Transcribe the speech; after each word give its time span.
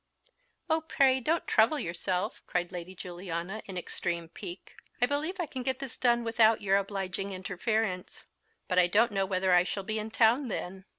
"Oh 0.67 0.81
pray 0.81 1.19
don't 1.19 1.45
trouble 1.45 1.77
yourself," 1.77 2.41
cried 2.47 2.71
Lady 2.71 2.95
Juliana, 2.95 3.61
in 3.67 3.77
extreme 3.77 4.29
pique. 4.29 4.75
"I 4.99 5.05
believe 5.05 5.35
I 5.39 5.45
can 5.45 5.61
get 5.61 5.77
this 5.77 5.95
done 5.95 6.23
without 6.23 6.59
your 6.59 6.77
obliging 6.77 7.31
interference; 7.33 8.23
but 8.67 8.79
I 8.79 8.87
don't 8.87 9.11
know 9.11 9.27
whether 9.27 9.53
I 9.53 9.61
shall 9.63 9.83
be 9.83 9.99
in 9.99 10.09
town 10.09 10.47
then." 10.47 10.85